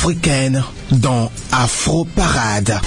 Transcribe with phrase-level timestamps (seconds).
[0.00, 2.80] Africaine dans Afro Parade.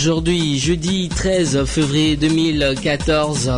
[0.00, 3.52] Aujourd'hui, jeudi 13 février 2014,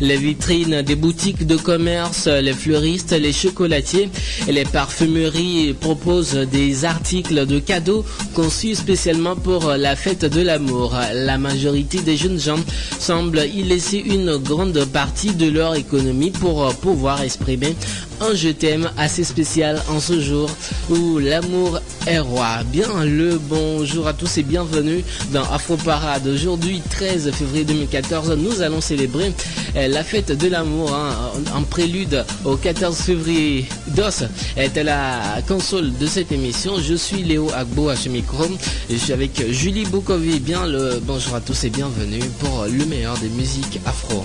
[0.00, 4.08] les vitrines des boutiques de commerce, les fleuristes, les chocolatiers
[4.46, 10.94] et les parfumeries proposent des articles de cadeaux conçus spécialement pour la fête de l'amour.
[11.14, 12.60] La majorité des jeunes gens
[13.00, 17.74] semblent y laisser une grande partie de leur économie pour pouvoir exprimer
[18.20, 20.50] un je t'aime assez spécial en ce jour
[20.90, 22.62] où l'amour est roi.
[22.66, 26.26] Bien le bonjour à tous et bienvenue dans Afro Parade.
[26.26, 29.32] Aujourd'hui 13 février 2014, nous allons célébrer
[29.76, 31.10] euh, la fête de l'amour hein,
[31.54, 33.66] en prélude au 14 février.
[33.88, 34.24] DOS
[34.56, 36.78] est la console de cette émission.
[36.80, 38.44] Je suis Léo Agbo à ce micro.
[38.90, 40.40] Je suis avec Julie Boukovi.
[40.40, 44.24] Bien le bonjour à tous et bienvenue pour le meilleur des musiques afro.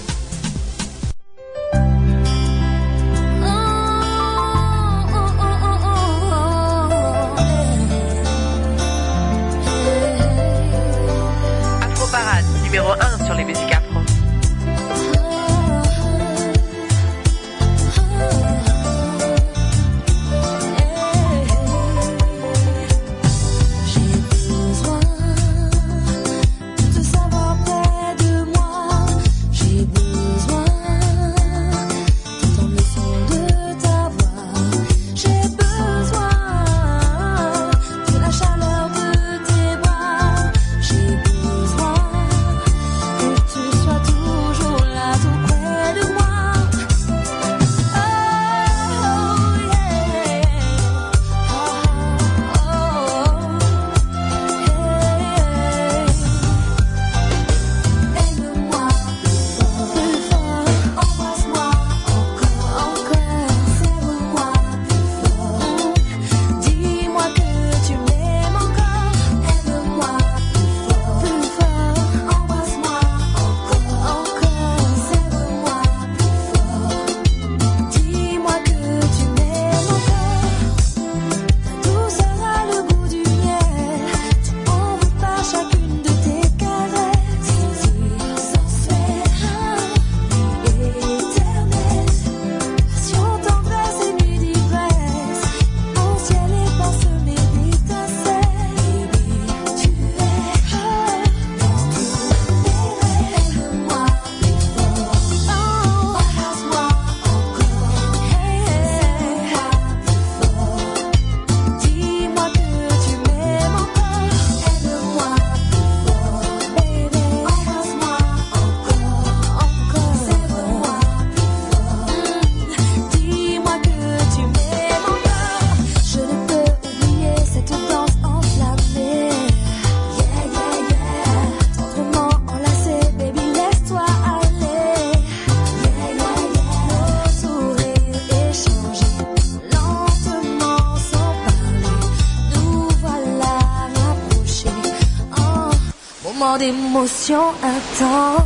[147.04, 148.43] attention un temps.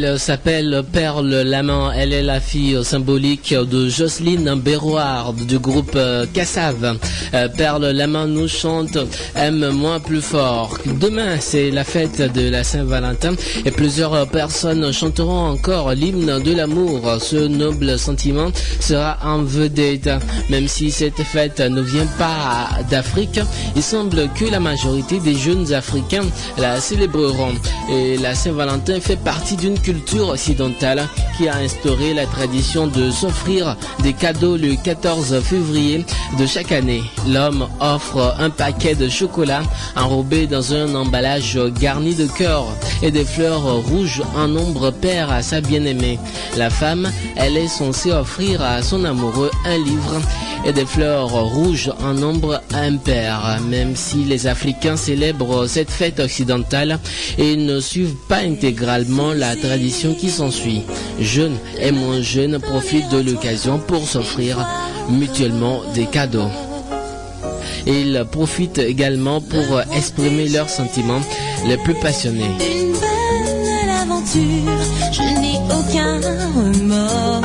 [0.00, 1.90] Elle s'appelle Perle Lamant.
[1.90, 5.98] Elle est la fille symbolique de Jocelyne Béroard du groupe
[6.32, 6.98] Cassav.
[7.34, 8.98] Euh, Perle Lamant nous chante
[9.34, 10.78] Aime-moi plus fort.
[11.00, 13.34] Demain, c'est la fête de la Saint-Valentin
[13.64, 17.16] et plusieurs personnes chanteront encore l'hymne de l'amour.
[17.20, 20.10] Ce noble sentiment sera en vedette.
[20.50, 23.40] Même si cette fête ne vient pas d'Afrique,
[23.74, 27.54] il semble que la majorité des jeunes Africains la célébreront.
[27.90, 31.08] Et la Saint-Valentin fait partie du une culture occidentale
[31.38, 36.04] qui a instauré la tradition de s'offrir des cadeaux le 14 février
[36.36, 37.02] de chaque année.
[37.28, 39.62] L'homme offre un paquet de chocolat
[39.94, 42.66] enrobé dans un emballage garni de cœur
[43.02, 46.18] et des fleurs rouges en nombre pair à sa bien-aimée.
[46.56, 50.20] La femme, elle est censée offrir à son amoureux un livre
[50.66, 53.60] et des fleurs rouges en nombre impair.
[53.68, 56.98] Même si les Africains célèbrent cette fête occidentale
[57.38, 60.82] et ne suivent pas intégralement la tradition qui s'ensuit.
[61.28, 64.66] Jeunes et moins jeunes profitent de l'occasion pour s'offrir
[65.10, 66.48] mutuellement des cadeaux.
[67.86, 71.20] Ils profitent également pour exprimer leurs sentiments
[71.66, 72.56] les plus passionnés.
[72.72, 74.72] Une aventure,
[75.12, 76.18] je n'ai aucun
[76.56, 77.44] remords.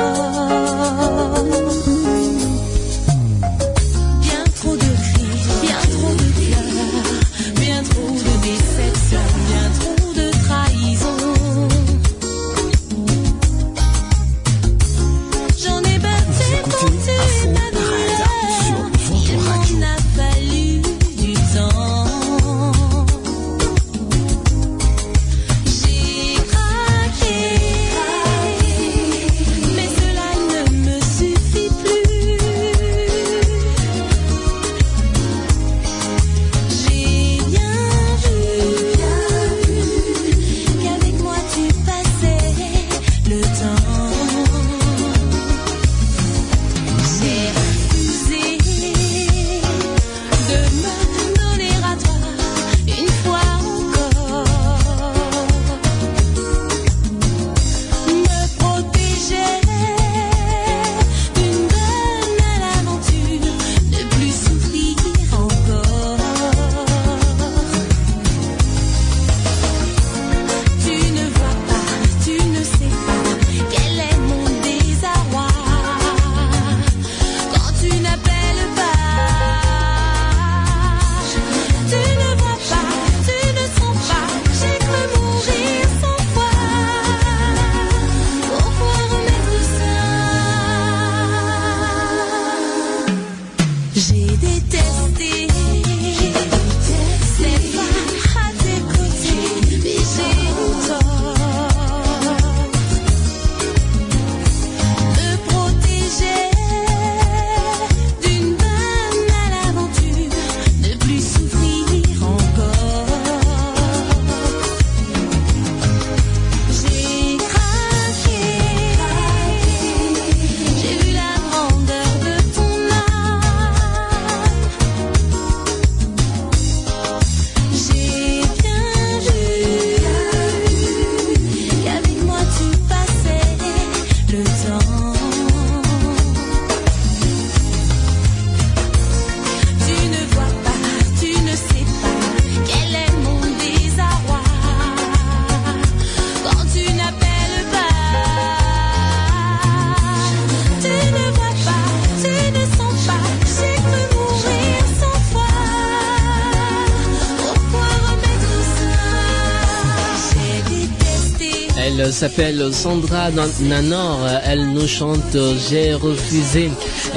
[162.30, 164.22] S'appelle Sandra Nanor.
[164.46, 165.36] Elle nous chante
[165.70, 166.70] J'ai refusé.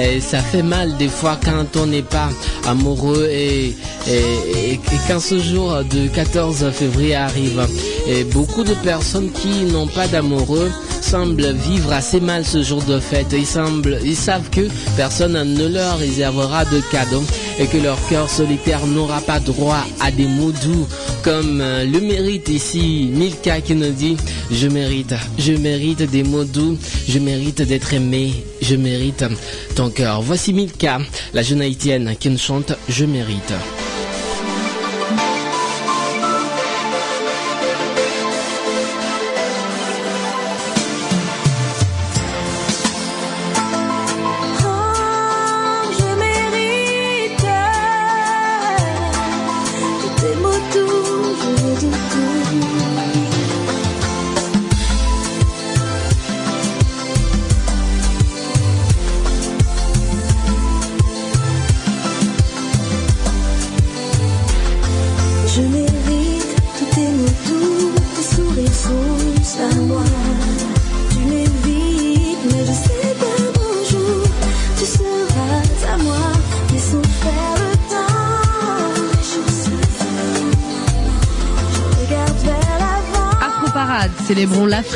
[0.02, 2.28] Et ça fait mal des fois quand on n'est pas
[2.66, 3.76] amoureux et,
[5.06, 7.68] quand ce jour de 14 février arrive.
[8.08, 10.72] Et beaucoup de personnes qui n'ont pas d'amoureux
[11.02, 13.32] semblent vivre assez mal ce jour de fête.
[13.32, 13.46] Ils,
[14.04, 17.22] ils savent que personne ne leur réservera de cadeaux
[17.60, 20.86] et que leur cœur solitaire n'aura pas droit à des mots doux
[21.22, 24.16] comme euh, le mérite ici Milka qui nous dit
[24.50, 29.24] je mérite, je mérite des mots doux, je mérite d'être aimé, je mérite
[29.74, 30.22] ton cœur.
[30.22, 30.98] Voici Milka,
[31.34, 33.52] la jeune haïtienne qui nous chante Je mérite.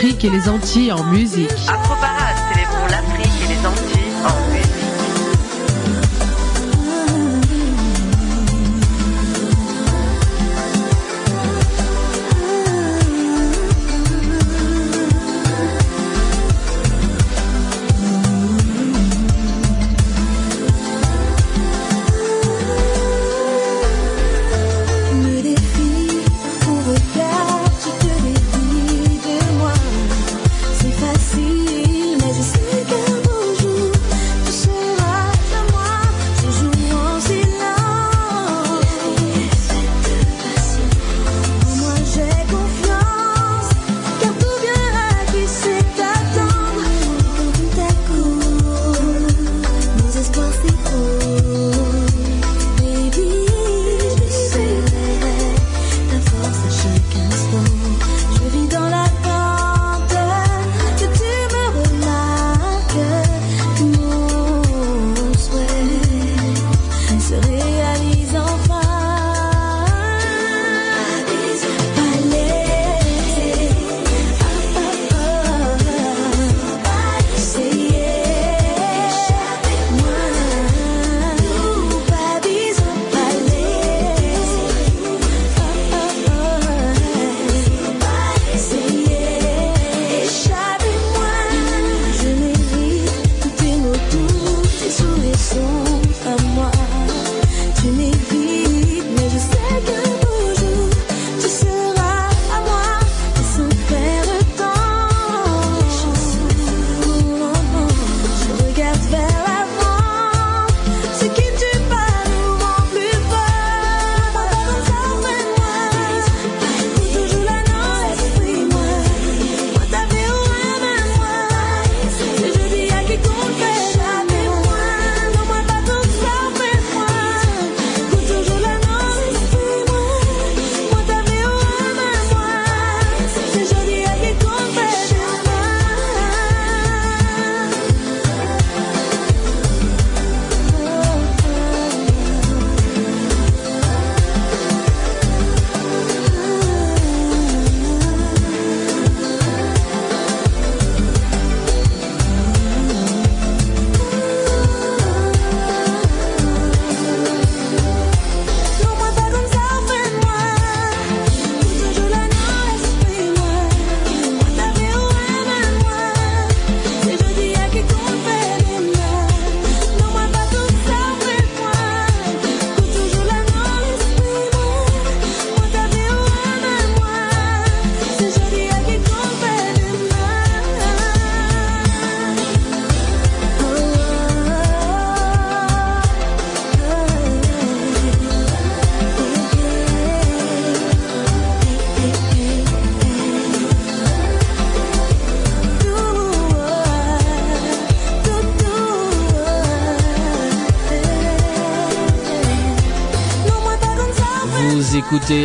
[0.02, 1.50] et les Antilles en musique.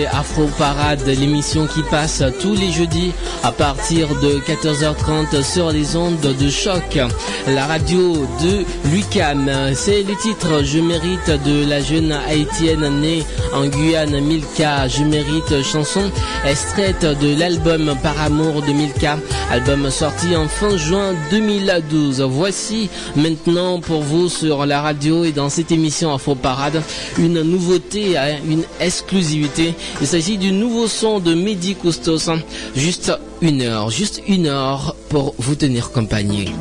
[0.05, 3.12] c'est Afro Parade, l'émission qui passe tous les jeudis
[3.43, 7.00] à partir de 14h30 sur les ondes de choc.
[7.47, 13.65] La radio de Lucam, c'est le titre Je mérite de la jeune haïtienne née en
[13.67, 14.88] Guyane Milka.
[14.88, 16.12] Je mérite chanson
[16.45, 19.17] extraite de l'album Par amour de Milka,
[19.51, 22.21] album sorti en fin juin 2012.
[22.21, 26.81] Voici maintenant pour vous sur la radio et dans cette émission Afro Parade
[27.17, 32.29] une nouveauté, hein, une exclusivité il s'agit du nouveau son de Mehdi Coustos.
[32.75, 36.51] Juste une heure, juste une heure pour vous tenir compagnie.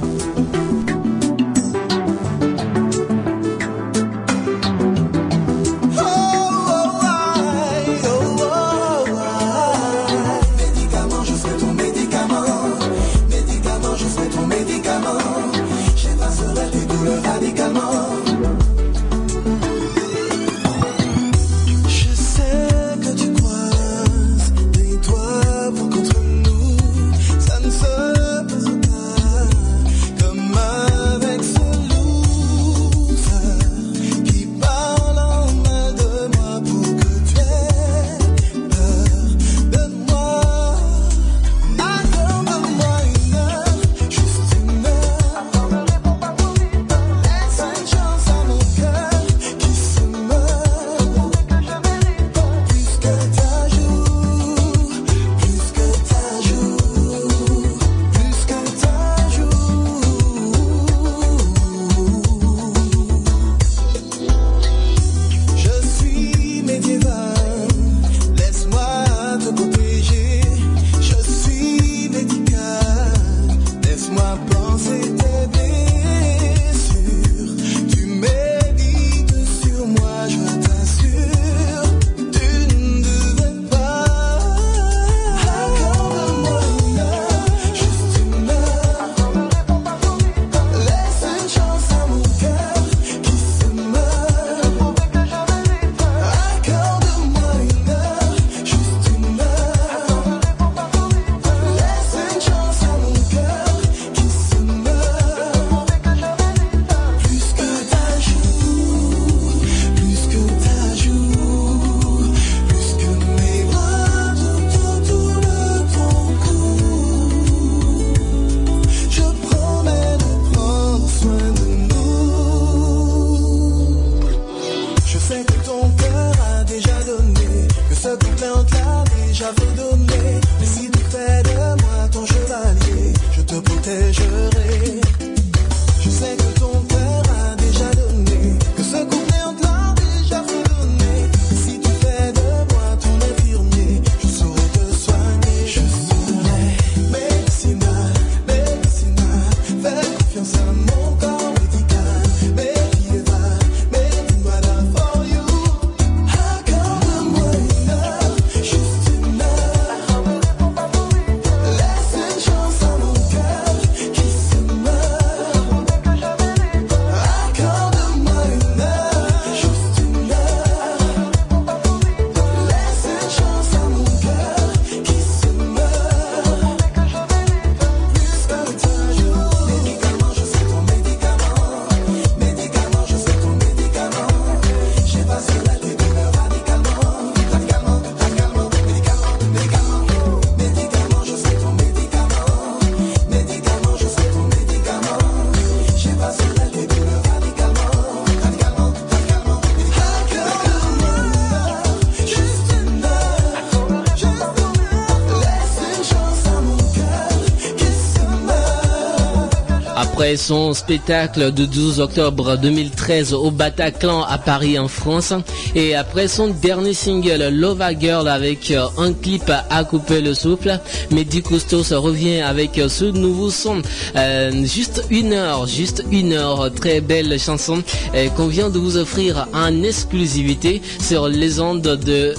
[210.37, 215.34] Son spectacle de 12 octobre 2013 au Bataclan à Paris en France
[215.75, 220.32] et après son dernier single Love a Girl avec euh, un clip à couper le
[220.32, 223.82] souffle, Mehdi Custos revient avec ce nouveau son.
[224.17, 227.82] Euh, juste une heure, juste une heure, très belle chanson
[228.15, 232.34] euh, qu'on vient de vous offrir en exclusivité sur les ondes de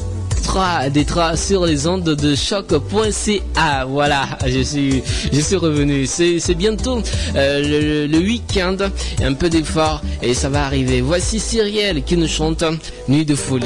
[0.92, 3.86] des tra sur les ondes de choc.ca.
[3.86, 6.06] Voilà, je suis, je suis revenu.
[6.06, 7.02] C'est, c'est bientôt
[7.36, 8.78] euh, le, le week-end,
[9.22, 11.02] un peu d'effort et ça va arriver.
[11.02, 12.64] Voici Cyrielle qui nous chante
[13.10, 13.66] Nuit de folie.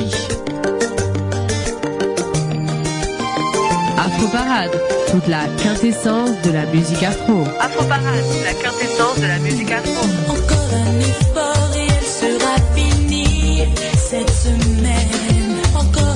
[3.97, 4.71] Afro Parade,
[5.11, 7.43] toute la quintessence de la musique afro.
[7.59, 10.05] Afro Parade, la quintessence de la musique afro.
[10.27, 11.48] Encore un effort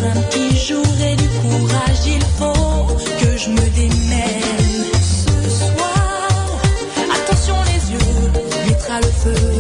[0.06, 2.88] un petit jour et du courage, il faut
[3.20, 4.92] que je me démène.
[5.02, 6.62] Ce soir,
[7.18, 8.32] attention les yeux,
[8.68, 9.53] mettra le feu.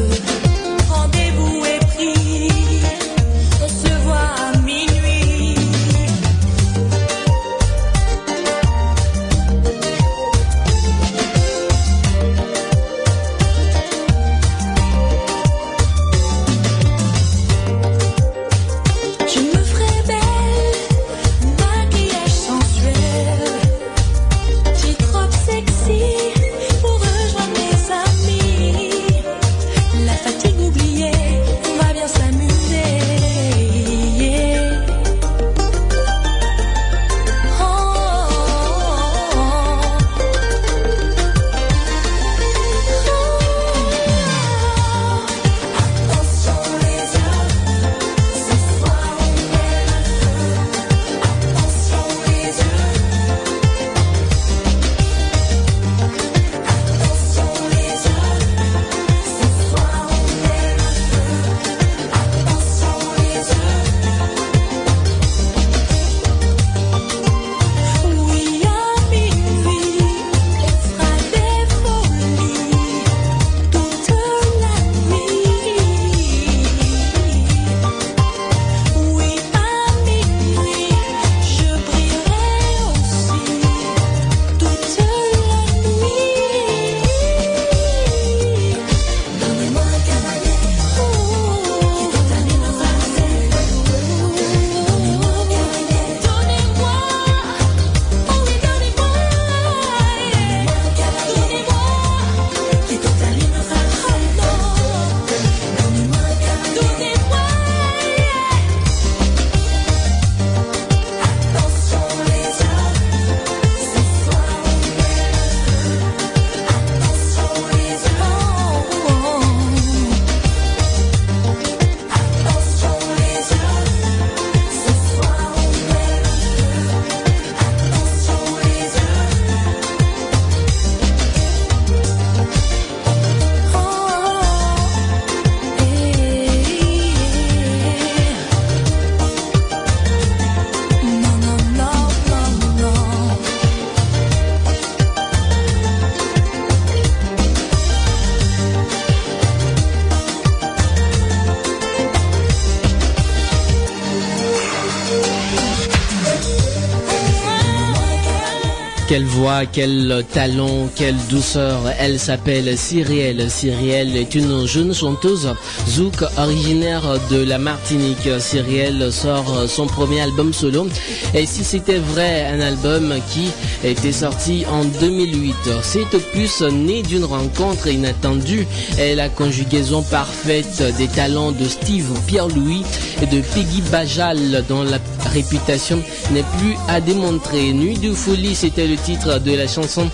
[159.71, 161.79] Quel talent, quelle douceur.
[161.99, 163.49] Elle s'appelle Cyrielle.
[163.49, 165.49] Cyrielle est une jeune chanteuse
[165.89, 168.29] zouk originaire de la Martinique.
[168.39, 170.87] Cyrielle sort son premier album solo.
[171.33, 173.49] Et si c'était vrai, un album qui
[173.83, 175.55] était sorti en 2008.
[175.81, 178.67] C'est opus né d'une rencontre inattendue
[178.99, 182.83] et la conjugaison parfaite des talents de Steve Pierre-Louis
[183.21, 184.99] et de Peggy Bajal dont la
[185.31, 186.01] réputation
[186.31, 187.73] n'est plus à démontrer.
[187.73, 190.09] Nuit de folie, c'était le titre de la chanson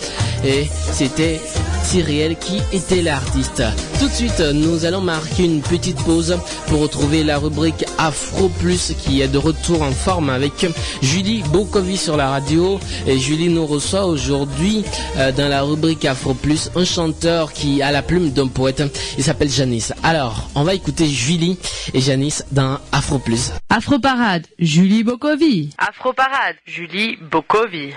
[0.46, 1.40] et c'était
[1.84, 3.64] Cyrielle qui était l'artiste.
[4.00, 8.94] Tout de suite, nous allons marquer une petite pause pour retrouver la rubrique Afro Plus
[8.98, 10.68] qui est de retour en forme avec
[11.02, 12.80] Julie Bokovi sur la radio.
[13.08, 14.84] Et Julie nous reçoit aujourd'hui
[15.18, 18.84] euh, dans la rubrique Afro Plus un chanteur qui a la plume d'un poète.
[19.18, 19.92] Il s'appelle Janice.
[20.04, 21.58] Alors, on va écouter Julie
[21.94, 23.52] et Janice dans Afro Plus.
[23.70, 25.72] Afro Parade, Julie Bokovi.
[25.80, 27.94] Afro Parade, Julie Bokovi.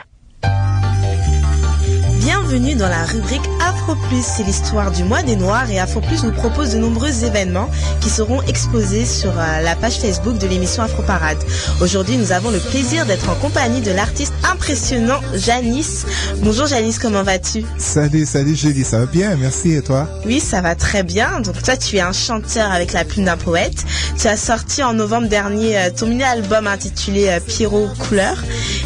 [2.25, 3.43] Bienvenue dans la rubrique
[3.83, 6.79] Afro Afro Plus, c'est l'histoire du mois des Noirs et Afro Plus nous propose de
[6.79, 7.69] nombreux événements
[8.01, 11.39] qui seront exposés sur euh, la page Facebook de l'émission Afro Parade.
[11.81, 16.07] Aujourd'hui, nous avons le plaisir d'être en compagnie de l'artiste impressionnant Janice.
[16.43, 17.65] Bonjour Janice, comment vas-tu?
[17.77, 20.09] Salut, salut Julie, ça va bien, merci et toi?
[20.27, 21.41] Oui, ça va très bien.
[21.41, 23.85] Donc toi, tu es un chanteur avec la plume d'un poète.
[24.17, 28.37] Tu as sorti en novembre dernier euh, ton mini-album intitulé euh, Pierrot Couleur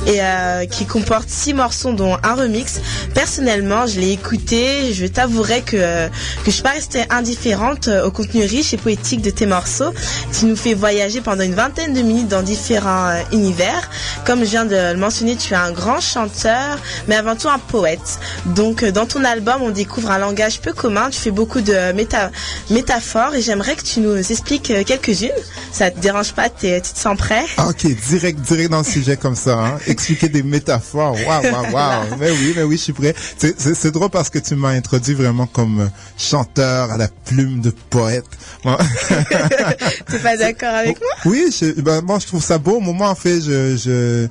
[0.07, 2.81] et euh, qui comporte six morceaux dont un remix.
[3.13, 4.86] Personnellement, je l'ai écouté.
[4.93, 8.77] Je t'avouerai que euh, que je suis pas restée indifférente euh, au contenu riche et
[8.77, 9.93] poétique de tes morceaux.
[10.39, 13.91] Tu nous fais voyager pendant une vingtaine de minutes dans différents euh, univers.
[14.25, 17.59] Comme je viens de le mentionner, tu es un grand chanteur, mais avant tout un
[17.59, 18.19] poète.
[18.47, 21.11] Donc dans ton album, on découvre un langage peu commun.
[21.11, 22.31] Tu fais beaucoup de méta
[22.71, 25.31] métaphores et j'aimerais que tu nous expliques quelques-unes.
[25.73, 27.45] Ça te dérange pas Tu te sens prêt?
[27.59, 29.79] Ah, Ok, direct, direct dans le sujet comme ça, hein.
[29.87, 33.15] expliquer des métaphores, waouh, waouh, waouh, mais oui, mais oui, je suis prêt.
[33.39, 35.87] C'est drôle parce que tu m'as introduit vraiment comme euh,
[36.19, 38.25] chanteur à la plume de poète.
[38.65, 41.11] T'es pas d'accord avec moi?
[41.25, 42.81] Oui, je, ben, moi je trouve ça beau.
[42.81, 44.29] Moi, en fait, je, je,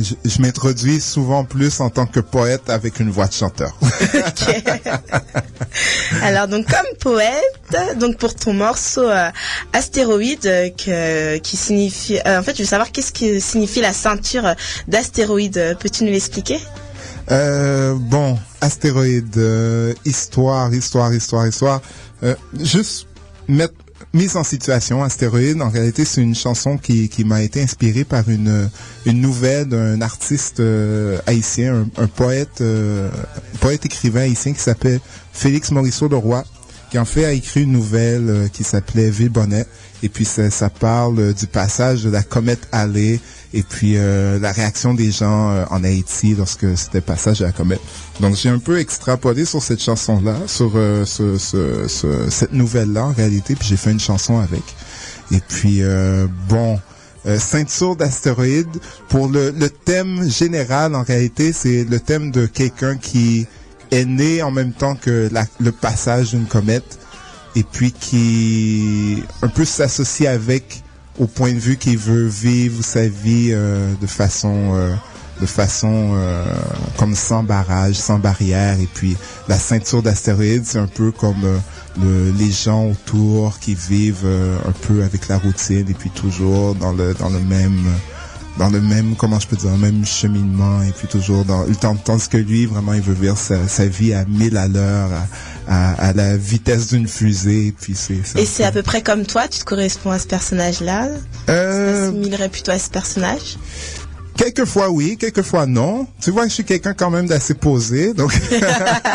[0.00, 3.76] je, je m'introduis souvent plus en tant que poète avec une voix de chanteur.
[4.14, 4.62] Ok.
[6.22, 9.30] Alors donc comme poète, donc pour ton morceau euh,
[9.72, 13.92] astéroïde euh, que, qui signifie, euh, en fait je veux savoir qu'est-ce que signifie la
[13.92, 14.54] ceinture
[14.88, 15.76] d'astéroïde.
[15.80, 16.58] Peux-tu nous l'expliquer?
[17.28, 21.82] Bon, astéroïde, euh, histoire, histoire, histoire, histoire.
[22.22, 23.06] Euh, juste
[23.46, 23.74] mettre
[24.12, 25.60] mise en situation, astéroïde.
[25.60, 28.70] En réalité, c'est une chanson qui, qui m'a été inspirée par une
[29.06, 33.10] une nouvelle d'un artiste euh, haïtien, un, poète, euh,
[33.60, 35.00] poète écrivain haïtien qui s'appelle
[35.32, 36.44] Félix Morisseau de Roy,
[36.90, 39.66] qui en fait a écrit une nouvelle euh, qui s'appelait Villebonnet.
[40.02, 43.20] Et puis ça, ça parle euh, du passage de la comète Halley
[43.56, 47.52] et puis euh, la réaction des gens euh, en Haïti lorsque c'était passage de la
[47.52, 47.80] comète.
[48.20, 53.04] Donc j'ai un peu extrapolé sur cette chanson-là, sur euh, ce, ce- ce- cette nouvelle-là
[53.06, 54.62] en réalité, puis j'ai fait une chanson avec.
[55.30, 56.78] Et puis euh, bon,
[57.26, 58.76] euh, ceinture d'astéroïdes.
[59.08, 63.46] Pour le, le thème général en réalité, c'est le thème de quelqu'un qui
[63.92, 66.98] est né en même temps que la- le passage d'une comète
[67.56, 70.82] et puis qui un peu s'associe avec
[71.18, 74.94] au point de vue qu'il veut vivre sa vie euh, de façon euh,
[75.40, 76.44] de façon euh,
[76.96, 78.78] comme sans barrage, sans barrière.
[78.80, 79.16] Et puis
[79.48, 81.60] la ceinture d'astéroïdes c'est un peu comme
[82.00, 84.26] le- les gens autour qui vivent
[84.66, 87.78] un peu avec la routine et puis toujours dans le dans le même
[88.58, 91.96] dans le même, comment je peux dire, même cheminement et puis toujours dans le temps,
[91.96, 95.10] tandis que lui, vraiment, il veut vivre sa, sa vie à 1000 à l'heure,
[95.66, 98.38] à, à, à la vitesse d'une fusée et puis c'est ça.
[98.38, 101.08] Et c'est à peu près comme toi, tu te corresponds à ce personnage-là?
[101.50, 103.58] Euh, T'assimilerais plutôt à ce personnage?
[104.36, 106.06] Quelquefois oui, quelquefois non.
[106.20, 108.32] Tu vois je suis quelqu'un quand même d'assez posé, donc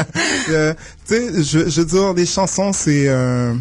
[0.50, 0.74] euh,
[1.08, 3.54] tu sais, je, je dire, les chansons c'est euh,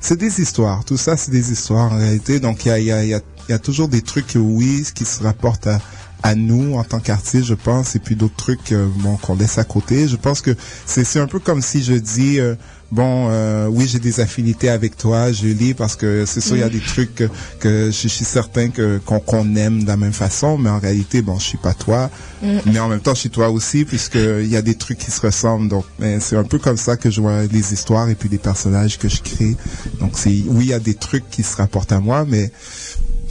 [0.00, 0.84] c'est des histoires.
[0.84, 2.40] Tout ça c'est des histoires en réalité.
[2.40, 4.02] Donc il y a il y a il y a, il y a toujours des
[4.02, 5.80] trucs oui qui se rapportent à
[6.22, 9.58] à nous en tant qu'artistes, je pense, et puis d'autres trucs euh, bon qu'on laisse
[9.58, 10.08] à côté.
[10.08, 10.54] Je pense que
[10.86, 12.56] c'est c'est un peu comme si je dis euh,
[12.90, 16.64] bon euh, oui j'ai des affinités avec toi, Julie, parce que c'est sûr il y
[16.64, 17.24] a des trucs que,
[17.60, 21.22] que je, je suis certain que qu'on aime de la même façon, mais en réalité
[21.22, 22.10] bon je suis pas toi,
[22.42, 25.10] mais en même temps je suis toi aussi puisque il y a des trucs qui
[25.12, 25.68] se ressemblent.
[25.68, 25.84] Donc
[26.20, 29.08] c'est un peu comme ça que je vois les histoires et puis les personnages que
[29.08, 29.56] je crée.
[30.00, 32.50] Donc c'est oui il y a des trucs qui se rapportent à moi, mais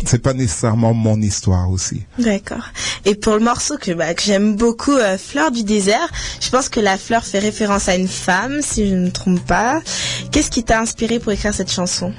[0.06, 2.04] c'est pas nécessairement mon histoire aussi.
[2.20, 2.72] D'accord.
[3.06, 6.70] Et pour le morceau que, bah, que j'aime beaucoup, euh, Fleur du désert, je pense
[6.70, 9.82] que la fleur fait référence à une femme, si je ne me trompe pas.
[10.32, 12.14] Qu'est-ce qui t'a inspiré pour écrire cette chanson?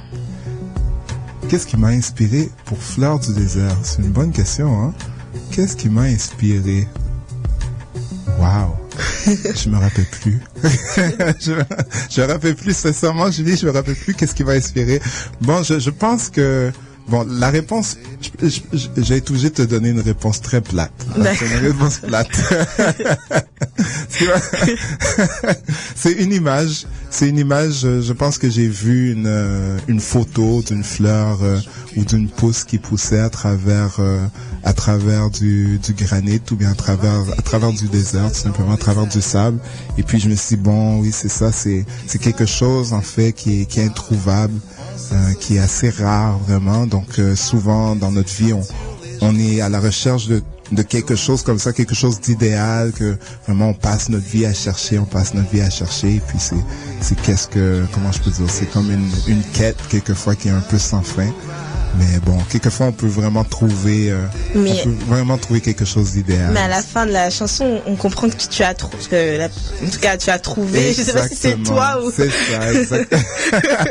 [1.49, 3.77] Qu'est-ce qui m'a inspiré pour Fleur du désert?
[3.83, 4.95] C'est une bonne question, hein
[5.51, 6.87] Qu'est-ce qui m'a inspiré?
[8.39, 8.75] Waouh
[9.27, 10.41] Je me rappelle plus.
[11.41, 15.01] je, me rappelle plus, sincèrement, Julie, je me rappelle plus qu'est-ce qui m'a inspiré.
[15.41, 16.73] Bon, je, je pense que...
[17.09, 17.97] Bon, la réponse,
[18.43, 20.93] j'ai été obligé de te donner une réponse très plate.
[21.17, 21.37] D'accord.
[21.39, 22.29] C'est une réponse plate.
[25.97, 26.87] C'est une image.
[27.11, 27.85] C'est une image.
[27.85, 31.59] euh, Je pense que j'ai vu une euh, une photo d'une fleur euh,
[31.97, 33.99] ou d'une pousse qui poussait à travers
[34.63, 38.77] à travers du granit ou bien à travers à travers du désert, tout simplement à
[38.77, 39.59] travers du sable.
[39.97, 41.51] Et puis je me suis dit bon, oui, c'est ça.
[41.51, 44.55] C'est c'est quelque chose en fait qui est qui est introuvable,
[45.41, 46.87] qui est assez rare vraiment.
[46.87, 48.63] Donc souvent dans notre vie, on
[49.21, 53.17] on est à la recherche de de quelque chose comme ça, quelque chose d'idéal que
[53.47, 56.39] vraiment on passe notre vie à chercher, on passe notre vie à chercher et puis
[56.39, 56.57] c'est
[57.01, 60.53] c'est qu'est-ce que comment je peux dire, c'est comme une une quête quelquefois qui est
[60.53, 61.33] un peu sans fin.
[61.99, 64.19] Mais bon, quelquefois on peut vraiment trouver, euh,
[64.55, 66.51] Mais- on peut vraiment trouver quelque chose d'idéal.
[66.53, 69.99] Mais à la fin de la chanson, on comprend que tu as trouvé, en tout
[69.99, 71.77] cas, tu as trouvé, je sais pas si c'est Exactement.
[71.77, 72.13] toi ou...
[72.15, 73.17] C'est ça, exact.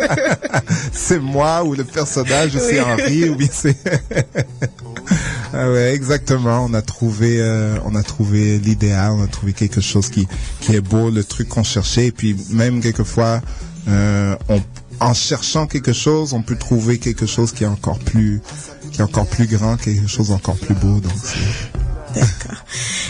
[0.94, 3.76] c'est moi ou le personnage, c'est Henri, ou bien c'est...
[5.54, 6.66] ah ouais, exactement.
[6.66, 10.28] On a trouvé, euh, on a trouvé l'idéal, on a trouvé quelque chose qui,
[10.60, 13.42] qui est beau, le truc qu'on cherchait, et puis même quelquefois,
[13.88, 14.62] euh, on,
[15.00, 18.42] en cherchant quelque chose, on peut trouver quelque chose qui est encore plus,
[18.92, 21.00] qui est encore plus grand, quelque chose encore plus beau.
[21.00, 21.14] Donc,
[22.20, 22.64] D'accord.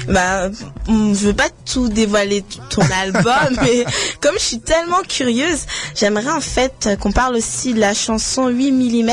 [0.07, 0.49] Bah,
[0.87, 3.85] hum, je veux pas tout dévoiler ton album, mais
[4.21, 5.65] comme je suis tellement curieuse,
[5.95, 9.11] j'aimerais en fait qu'on parle aussi de la chanson 8 mm,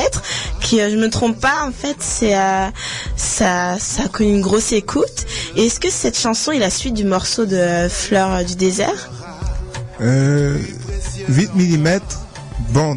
[0.61, 2.67] qui, euh, je me trompe pas, en fait, c'est euh,
[3.15, 5.25] ça, ça a connu une grosse écoute.
[5.55, 9.09] Et est-ce que cette chanson est la suite du morceau de euh, Fleur du désert?
[10.01, 10.57] Euh,
[11.29, 11.99] 8 mm,
[12.71, 12.95] bon,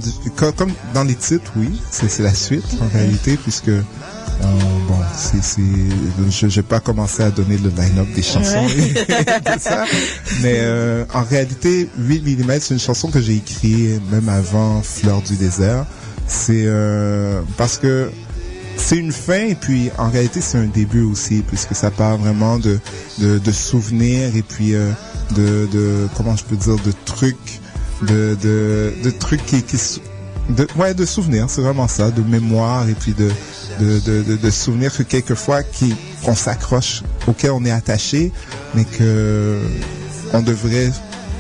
[0.57, 3.71] comme dans les titres, oui, c'est c'est la suite en réalité, puisque
[4.43, 4.47] euh,
[4.87, 5.63] bon, c'est c'est
[6.31, 8.67] je je vais pas commencer à donner le line-up des chansons,
[9.59, 9.85] ça,
[10.43, 15.23] mais euh, en réalité, 8 mm, c'est une chanson que j'ai écrite même avant Fleur
[15.23, 15.87] du désert.
[16.27, 18.11] C'est euh, parce que
[18.77, 22.59] c'est une fin et puis en réalité c'est un début aussi puisque ça part vraiment
[22.59, 22.79] de
[23.19, 24.91] de, de souvenirs et puis euh,
[25.35, 27.61] de, de comment je peux dire de trucs
[28.03, 29.77] de de, de trucs qui, qui
[30.51, 31.47] de ouais de souvenirs.
[31.49, 33.29] C'est vraiment ça de mémoire et puis de
[33.79, 35.63] de, de, de, que quelquefois
[36.25, 38.33] qu'on s'accroche auquel on est attaché
[38.75, 39.61] mais que
[40.33, 40.91] on devrait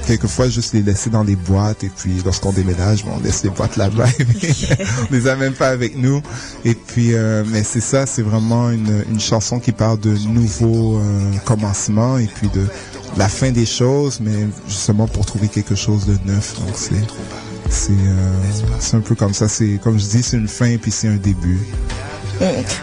[0.07, 3.77] quelquefois juste les laisser dans les boîtes et puis lorsqu'on déménage on laisse les boîtes
[3.77, 4.07] là-bas
[5.11, 6.23] on les amène pas avec nous.
[6.65, 10.97] Et puis euh, mais c'est ça c'est vraiment une, une chanson qui parle de nouveaux
[10.97, 12.65] euh, commencements et puis de
[13.19, 16.55] la fin des choses mais justement pour trouver quelque chose de neuf.
[16.59, 17.05] Donc c'est
[17.69, 19.47] c'est euh, un peu comme ça.
[19.47, 21.61] C'est comme je dis c'est une fin et puis c'est un début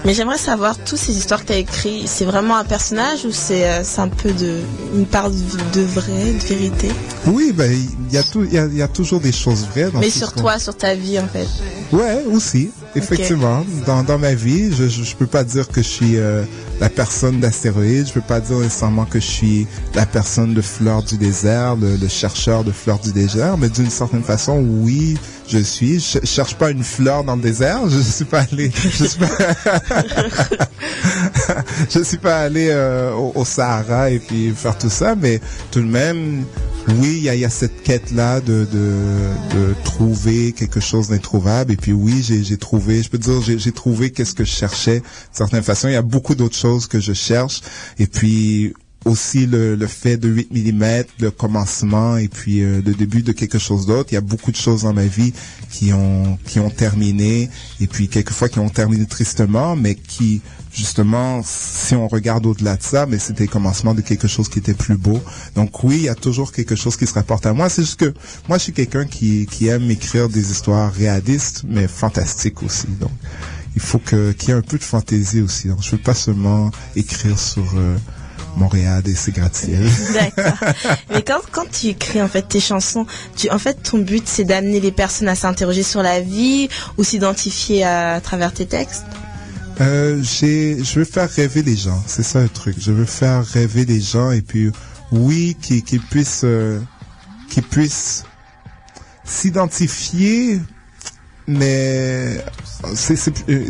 [0.06, 3.32] Mais j'aimerais savoir, toutes ces histoires que tu as écrites, c'est vraiment un personnage ou
[3.32, 4.60] c'est euh, un peu de
[4.96, 5.38] une part de,
[5.74, 6.90] de vrai, de vérité?
[7.26, 9.90] Oui ben il y a tout il y a, y a toujours des choses vraies
[9.92, 11.48] dans Mais sur toi, sur ta vie en fait.
[11.92, 13.64] Ouais, aussi, effectivement.
[13.86, 16.44] Dans, dans ma vie, je, je peux pas dire que je suis euh,
[16.80, 21.04] la personne d'astéroïde, je peux pas dire nécessairement que je suis la personne de fleur
[21.04, 25.60] du désert, le, le chercheur de fleurs du désert, mais d'une certaine façon, oui, je
[25.60, 26.00] suis.
[26.00, 29.30] Je, cherche pas une fleur dans le désert, je suis pas allé, je suis pas,
[31.90, 35.40] je suis pas allé euh, au, Sahara et puis faire tout ça, mais
[35.72, 36.46] tout de même,
[37.00, 41.72] oui, il y a, y a cette quête-là de, de, de trouver quelque chose d'introuvable.
[41.74, 45.00] Et puis oui, j'ai trouvé, je peux dire, j'ai j'ai trouvé qu'est-ce que je cherchais.
[45.00, 47.62] De certaine façon, il y a beaucoup d'autres choses que je cherche.
[48.00, 48.74] Et puis
[49.06, 53.32] aussi le, le fait de 8 mm, le commencement et puis euh, le début de
[53.32, 54.10] quelque chose d'autre.
[54.12, 55.34] Il y a beaucoup de choses dans ma vie
[55.70, 60.42] qui ont qui ont terminé et puis quelquefois qui ont terminé tristement, mais qui
[60.76, 64.60] justement, si on regarde au-delà de ça, mais c'était le commencement de quelque chose qui
[64.60, 65.22] était plus beau.
[65.56, 67.70] Donc oui, il y a toujours quelque chose qui se rapporte à moi.
[67.70, 68.14] C'est juste que
[68.50, 72.88] moi, je suis quelqu'un qui, qui aime écrire des histoires réalistes, mais fantastiques aussi.
[73.00, 73.12] Donc
[73.76, 75.68] il faut que qu'il y ait un peu de fantaisie aussi.
[75.70, 77.98] Donc je veux pas seulement écrire sur euh,
[78.58, 79.90] Montréal et ses gratte-ciels.
[80.14, 80.70] D'accord.
[81.14, 84.46] Mais quand, quand tu écris en fait tes chansons, tu, en fait ton but c'est
[84.46, 89.06] d'amener les personnes à s'interroger sur la vie ou s'identifier à, travers tes textes?
[89.82, 92.02] Euh, j'ai, je veux faire rêver les gens.
[92.08, 92.78] C'est ça le truc.
[92.80, 94.72] Je veux faire rêver les gens et puis
[95.12, 96.80] oui, qu'ils qu'ils puissent, euh,
[97.50, 98.24] qu'ils puissent
[99.26, 100.62] s'identifier,
[101.48, 102.38] mais
[102.84, 102.96] euh,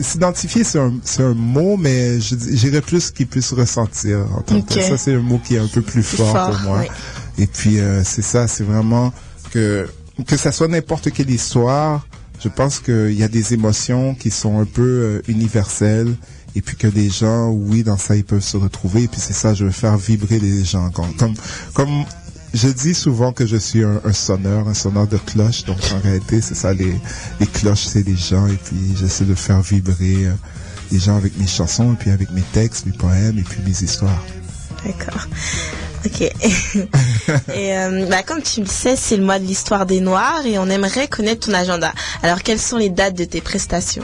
[0.01, 4.25] s'identifier c'est un, c'est un mot, mais j'irais plus qu'ils puissent ressentir.
[4.35, 4.81] En tant que.
[4.81, 6.79] Ça c'est un mot qui est un peu plus fort, fort, pour moi.
[6.81, 6.87] oui.
[7.43, 9.13] Et puis euh, c'est ça, c'est vraiment
[9.51, 9.87] que
[10.27, 12.05] que ça soit n'importe quelle histoire,
[12.41, 16.15] je pense qu'il y a des émotions qui sont un peu euh, universelles
[16.55, 19.03] et puis que les gens, oui, dans ça, ils peuvent se retrouver.
[19.03, 20.89] Et puis c'est ça, je veux faire vibrer les gens.
[20.89, 21.33] Comme, comme,
[21.73, 22.05] comme
[22.55, 25.65] je dis souvent que je suis un, sonneur, un sonneur de cloches.
[25.65, 26.95] Donc en réalité, c'est ça, les,
[27.39, 28.47] les cloches, c'est les gens.
[28.47, 30.31] Et puis j'essaie de faire vibrer euh,
[30.91, 33.71] les gens avec mes chansons, et puis avec mes textes, mes poèmes, et puis mes
[33.71, 34.23] histoires.
[34.85, 35.27] D'accord.
[36.05, 36.21] Ok.
[37.55, 40.57] et euh, bah, comme tu le sais, c'est le mois de l'histoire des Noirs et
[40.59, 41.91] on aimerait connaître ton agenda.
[42.23, 44.03] Alors quelles sont les dates de tes prestations?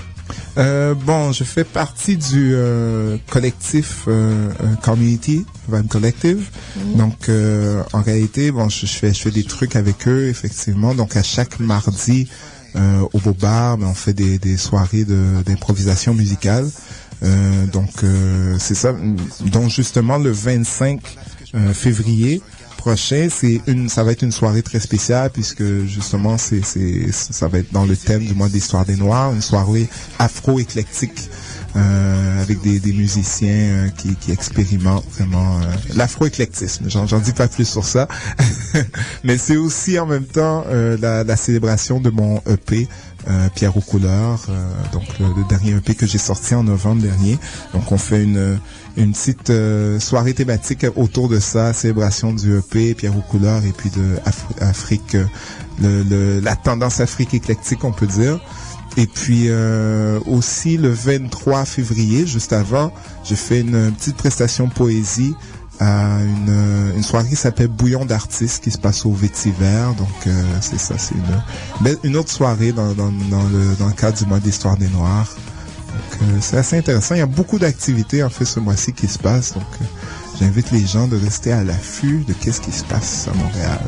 [0.57, 6.49] Euh, bon, je fais partie du euh, collectif euh, euh, Community Van Collective.
[6.95, 10.93] Donc, euh, en réalité, bon, je, je fais je fais des trucs avec eux, effectivement.
[10.93, 12.27] Donc, à chaque mardi
[12.75, 16.69] euh, au Beau Bar, ben, on fait des, des soirées de- d'improvisation musicale.
[17.23, 18.93] Euh, donc, euh, c'est ça.
[19.51, 20.99] Donc, justement, le 25
[21.53, 22.41] euh, février
[22.81, 27.47] prochain, c'est une, ça va être une soirée très spéciale puisque justement c'est, c'est, ça
[27.47, 31.29] va être dans le thème du mois d'histoire des Noirs, une soirée afro-éclectique.
[31.75, 33.49] euh, avec des, des musiciens
[33.85, 35.63] euh, qui, qui expérimentent vraiment euh,
[35.95, 36.89] l'afro-éclectisme.
[36.89, 38.07] J'en, j'en dis pas plus sur ça.
[39.23, 42.89] Mais c'est aussi en même temps euh, la, la célébration de mon EP,
[43.29, 47.37] euh, Pierre aux couleurs, euh, donc le, dernier EP que j'ai sorti en novembre dernier.
[47.73, 48.59] Donc on fait une
[48.97, 53.71] une petite euh, soirée thématique autour de ça, célébration du EP, Pierre aux couleurs et
[53.71, 55.17] puis de Afri- Afrique,
[55.81, 58.39] la tendance Afrique éclectique on peut dire.
[58.97, 59.49] Et puis
[60.27, 62.91] aussi le 23 février, juste avant,
[63.23, 65.33] j'ai fait une petite prestation poésie
[65.81, 69.87] à une, euh, une soirée qui s'appelle Bouillon d'artistes qui se passe au Vétiver.
[69.97, 73.93] Donc euh, c'est ça, c'est une, une autre soirée dans, dans, dans, le, dans le
[73.93, 75.35] cadre du mois d'histoire des Noirs.
[75.87, 77.15] Donc euh, c'est assez intéressant.
[77.15, 79.53] Il y a beaucoup d'activités en fait ce mois-ci qui se passent.
[79.53, 79.85] Donc euh,
[80.39, 83.81] j'invite les gens de rester à l'affût de qu'est-ce qui se passe à Montréal.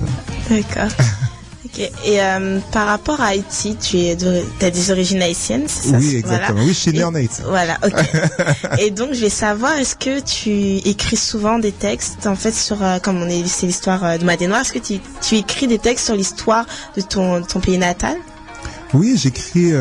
[0.49, 0.91] D'accord.
[1.73, 1.79] Ok.
[2.05, 5.97] Et euh, par rapport à Haïti, tu es de, as des origines haïtiennes, c'est ça?
[5.97, 6.53] Oui, exactement.
[6.53, 6.61] Voilà.
[6.61, 7.41] Oui, je suis né en Haïti.
[7.47, 8.79] Voilà, ok.
[8.79, 12.83] et donc, je vais savoir, est-ce que tu écris souvent des textes, en fait, sur,
[12.83, 15.67] euh, comme on est, c'est l'histoire euh, de Madé Noir, est-ce que tu, tu écris
[15.67, 18.17] des textes sur l'histoire de ton, pays natal?
[18.93, 19.71] Oui, j'écris.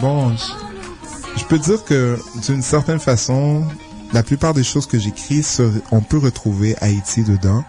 [0.00, 3.64] bon, je, je peux dire que d'une certaine façon,
[4.12, 5.44] la plupart des choses que j'écris,
[5.90, 7.64] on peut retrouver Haïti dedans.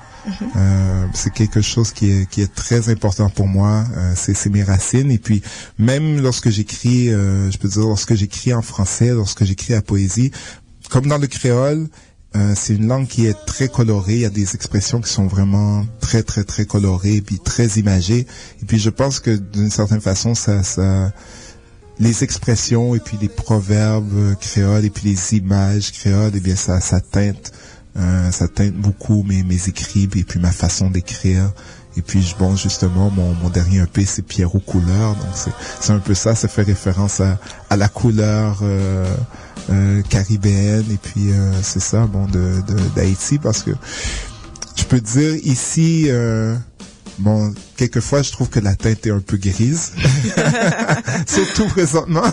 [0.55, 3.85] Euh, c'est quelque chose qui est qui est très important pour moi.
[3.97, 5.41] Euh, c'est mes racines et puis
[5.77, 10.31] même lorsque j'écris, euh, je peux dire lorsque j'écris en français, lorsque j'écris la poésie,
[10.89, 11.87] comme dans le créole,
[12.35, 14.15] euh, c'est une langue qui est très colorée.
[14.15, 18.27] Il y a des expressions qui sont vraiment très très très colorées puis très imagées.
[18.61, 21.11] Et puis je pense que d'une certaine façon, ça ça
[21.99, 26.55] les expressions et puis les proverbes euh, créoles et puis les images créoles, eh bien
[26.55, 27.51] ça ça teinte
[27.97, 31.51] euh, ça teinte beaucoup mes mes écrits et puis ma façon d'écrire.
[31.97, 35.97] Et puis bon justement mon, mon dernier EP c'est Pierre aux couleurs donc c'est un
[35.99, 39.05] peu ça ça fait référence à à la couleur euh,
[39.71, 43.71] euh, caribéenne et puis euh, c'est ça bon de de- d'Haïti parce que
[44.75, 46.55] je peux dire ici euh,
[47.19, 49.93] bon quelquefois je trouve que la teinte est un peu grise.
[51.27, 52.23] Surtout présentement.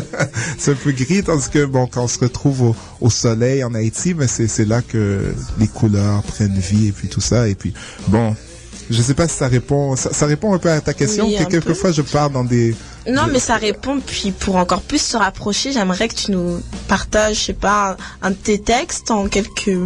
[0.58, 3.74] C'est un peu gris tandis que bon quand on se retrouve au, au soleil en
[3.74, 7.48] Haïti mais c'est c'est là que les couleurs prennent vie et puis tout ça.
[7.48, 7.74] Et puis
[8.08, 8.34] bon
[8.90, 11.36] je sais pas si ça répond ça, ça répond un peu à ta question Oui,
[11.36, 11.50] que peu.
[11.50, 12.74] quelquefois je pars dans des
[13.08, 14.00] Non, mais ça répond.
[14.00, 18.28] Puis pour encore plus se rapprocher, j'aimerais que tu nous partages, je sais pas, un,
[18.28, 19.78] un de tes textes en quelques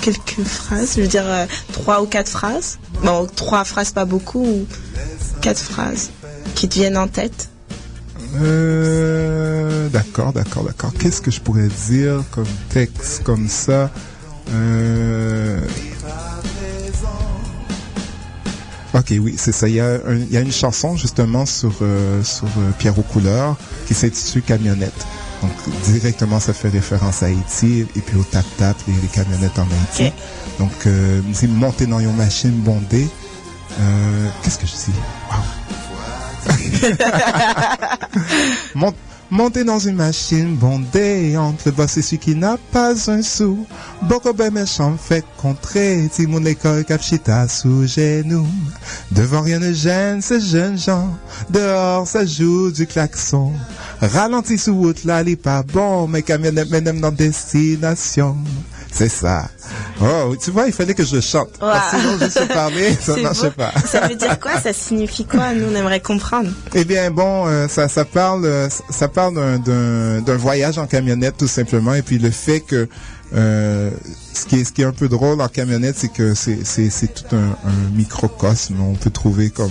[0.00, 0.94] quelques phrases.
[0.96, 2.78] Je veux dire euh, trois ou quatre phrases.
[3.04, 4.66] Bon, trois phrases pas beaucoup ou
[5.40, 6.10] quatre phrases
[6.54, 7.48] qui te viennent en tête.
[8.40, 10.92] Euh, d'accord, d'accord, d'accord.
[10.98, 13.90] Qu'est-ce que je pourrais dire comme texte comme ça?
[14.52, 15.58] Euh,
[18.92, 19.68] Ok, oui, c'est ça.
[19.68, 22.98] Il y, a un- il y a une chanson justement sur, euh, sur euh, Pierre
[22.98, 25.06] aux couleurs qui s'intitule Camionnette.
[25.42, 25.52] Donc
[25.84, 30.12] directement, ça fait référence à Haïti et puis au tap-tap, les, les camionnettes en Haïti.
[30.58, 33.08] Donc, euh, c'est monter dans une machine bondée.
[33.80, 34.92] Euh, Qu'est-ce que je dis?
[38.74, 38.94] Mont-
[39.32, 43.64] Monter dans une machine bondée entre le boss et celui qui n'a pas un sou.
[44.02, 48.44] Beaucoup ben méchant fait contrer, si mon école capchita sous genou.
[49.12, 51.16] Devant rien ne gêne ces jeunes gens,
[51.48, 53.52] dehors ça joue du klaxon.
[54.00, 58.36] Ralenti sous route là, il pas bon, mais camionnette mène dans destination.
[58.92, 59.48] C'est ça.
[60.02, 61.50] Oh, tu vois, il fallait que je chante.
[61.58, 62.02] Parce que Wow.
[62.02, 63.72] Sinon, je sais parler, ça C'est marchait pas.
[63.86, 66.50] Ça veut dire quoi Ça signifie quoi Nous, on aimerait comprendre?
[66.74, 71.46] Eh bien, bon, euh, ça, ça parle, euh, ça parle d'un- voyage en camionnette tout
[71.48, 72.88] simplement, et puis le fait que
[73.34, 73.90] euh,
[74.34, 76.90] ce qui est ce qui est un peu drôle en camionnette, c'est que c'est c'est
[76.90, 78.80] c'est tout un, un microcosme.
[78.80, 79.70] On peut trouver comme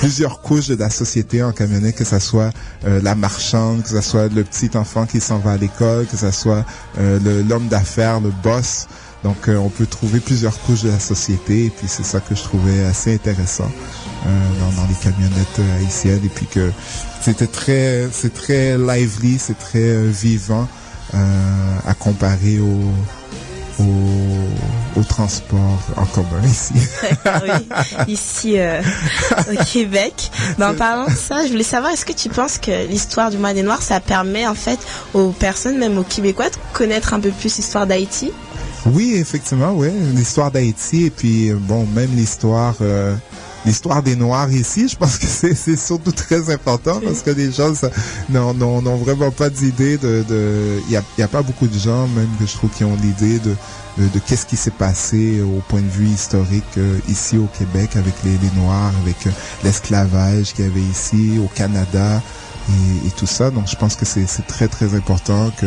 [0.00, 2.50] plusieurs couches de la société en camionnette, que ça soit
[2.86, 6.16] euh, la marchande, que ça soit le petit enfant qui s'en va à l'école, que
[6.16, 6.64] ça soit
[6.98, 8.88] euh, l'homme d'affaires, le boss.
[9.24, 12.34] Donc, euh, on peut trouver plusieurs couches de la société, et puis c'est ça que
[12.34, 13.70] je trouvais assez intéressant
[14.26, 16.72] euh, dans, dans les camionnettes euh, haïtiennes, et puis que
[17.20, 20.66] c'était très, c'est très lively, c'est très euh, vivant
[21.12, 22.80] à comparer au,
[23.80, 26.74] au, au transport en commun ici.
[27.24, 27.50] Oui.
[28.08, 28.80] Ici, euh,
[29.52, 30.30] au Québec.
[30.58, 33.38] Mais en parlant de ça, je voulais savoir, est-ce que tu penses que l'histoire du
[33.38, 34.78] mois des Noirs, ça permet en fait
[35.14, 38.32] aux personnes, même aux Québécois, de connaître un peu plus l'histoire d'Haïti?
[38.86, 39.88] Oui, effectivement, oui.
[40.14, 43.14] L'histoire d'Haïti et puis euh, bon, même l'histoire euh,
[43.64, 44.88] l'histoire des Noirs ici.
[44.88, 47.72] Je pense que c'est surtout très important parce que les gens
[48.30, 50.24] n'ont vraiment pas d'idée de...
[50.86, 52.96] Il y a, y a pas beaucoup de gens, même que je trouve, qui ont
[52.96, 53.54] l'idée de,
[54.26, 58.60] qu'est-ce qui s'est passé au point de vue historique euh, ici au Québec avec les,
[58.60, 59.30] Noirs, avec euh,
[59.62, 62.22] l'esclavage qu'il y avait ici, au Canada
[63.06, 63.50] et, tout ça.
[63.50, 65.66] Donc je pense que c'est très très important que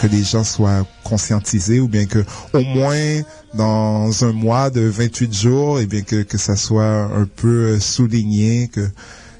[0.00, 3.22] que les gens soient conscientisés ou bien que au moins
[3.54, 7.80] dans un mois de 28 jours, et bien que que ça soit un peu euh,
[7.80, 8.88] souligné que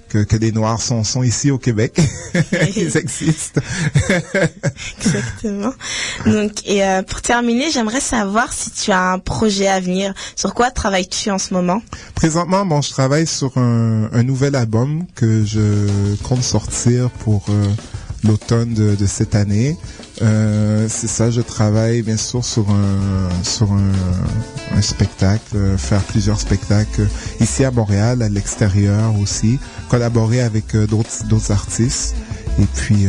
[0.08, 2.00] que, que les Noirs sont, sont ici au Québec.
[2.76, 3.60] Ils existent.
[4.98, 5.72] Exactement.
[6.26, 10.14] Donc, et euh, pour terminer, j'aimerais savoir si tu as un projet à venir.
[10.34, 11.82] Sur quoi travailles-tu en ce moment?
[12.14, 17.66] Présentement, bon, je travaille sur un, un nouvel album que je compte sortir pour euh,
[18.24, 19.76] l'automne de, cette année.
[20.22, 27.06] Euh, c'est ça, je travaille bien sûr sur un spectacle, euh, faire plusieurs spectacles
[27.40, 29.58] ici à Montréal, à l'extérieur aussi,
[29.88, 32.16] collaborer avec euh, d'autres d'autres artistes.
[32.60, 33.06] Et puis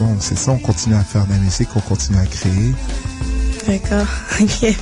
[0.00, 2.72] bon, c'est ça, on continue à faire de la musique, on continue à créer.
[3.66, 4.06] D'accord.
[4.40, 4.74] Ok.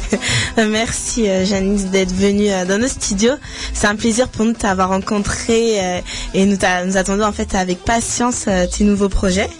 [0.57, 3.33] Merci euh, Janice d'être venue euh, dans nos studios.
[3.75, 6.01] C'est un plaisir pour nous de t'avoir rencontré euh,
[6.33, 6.57] et nous,
[6.95, 9.51] attendons en fait avec patience euh, tes nouveaux projets.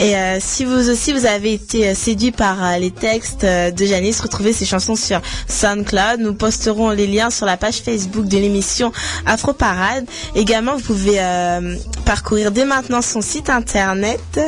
[0.00, 3.70] Et euh, si vous aussi vous avez été euh, séduit par euh, les textes euh,
[3.70, 6.20] de Janice, retrouvez ses chansons sur SoundCloud.
[6.20, 8.92] Nous posterons les liens sur la page Facebook de l'émission
[9.24, 10.04] Afro Parade.
[10.34, 14.20] Également, vous pouvez euh, parcourir dès maintenant son site internet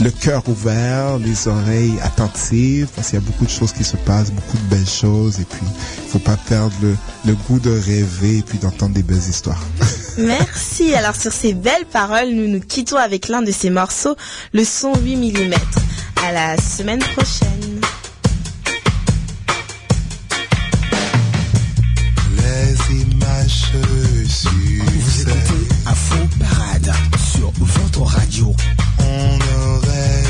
[0.00, 3.96] le cœur ouvert, les oreilles attentives parce qu'il y a beaucoup de choses qui se
[3.96, 5.62] passent, beaucoup de belles choses et puis
[6.04, 9.62] il faut pas perdre le, goût de rêver et puis d'entendre des belles histoires.
[10.18, 10.94] Merci.
[10.94, 14.16] Alors sur ces belles paroles, nous nous quittons avec l'un de ces morceaux,
[14.52, 15.54] le son 8 mm.
[16.26, 17.77] À la semaine prochaine.
[23.48, 26.92] Vous écoutez Afro Parade
[27.32, 28.54] sur votre radio.
[28.98, 30.27] On aurait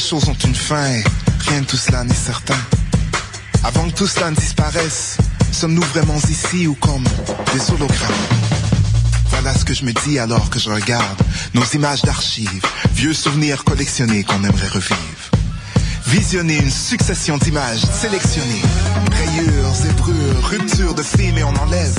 [0.00, 1.04] choses ont une fin et
[1.48, 2.56] rien de tout cela n'est certain.
[3.62, 5.18] Avant que tout cela ne disparaisse,
[5.52, 7.04] sommes-nous vraiment ici ou comme
[7.52, 8.10] des hologrammes?
[9.28, 11.22] Voilà ce que je me dis alors que je regarde
[11.54, 12.62] nos images d'archives,
[12.94, 15.30] vieux souvenirs collectionnés qu'on aimerait revivre.
[16.06, 18.62] Visionner une succession d'images sélectionnées,
[19.12, 21.98] rayures, zébrures, ruptures de film et on enlève.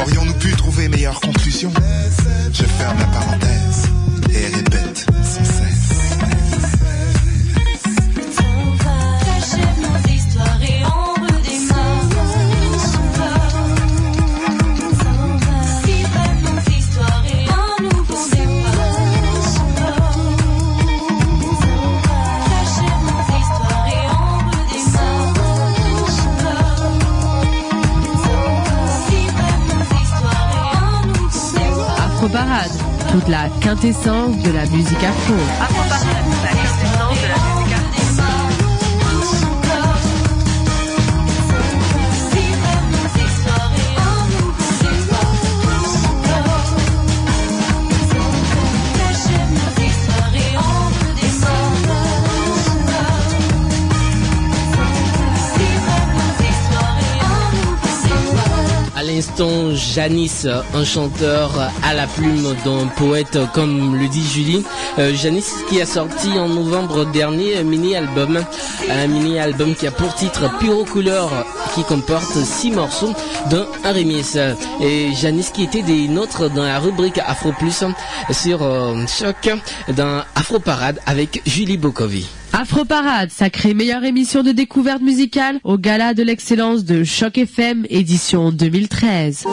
[0.00, 1.72] Aurions-nous pu trouver meilleure conclusion
[2.52, 3.88] Je ferme la parenthèse
[4.30, 5.91] et répète sans cesse.
[33.12, 36.01] Toute la quintessence de la musique afro.
[59.74, 61.50] Janice, un chanteur
[61.82, 64.64] à la plume d'un poète comme le dit Julie.
[64.98, 68.38] Euh, Janice qui a sorti en novembre dernier un mini-album.
[68.88, 71.30] Un mini-album qui a pour titre Pyro Couleur
[71.74, 73.14] qui comporte six morceaux
[73.50, 74.38] dont un remix.
[74.80, 77.84] Et Janice qui était des nôtres dans la rubrique Afro Plus
[78.30, 79.50] sur euh, Choc
[79.88, 82.28] dans Afro Parade avec Julie Bokovi.
[82.54, 87.86] Afro Parade, sacrée meilleure émission de découverte musicale au gala de l'excellence de Choc FM
[87.88, 89.46] édition 2013.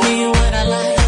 [0.00, 1.01] Me what I like.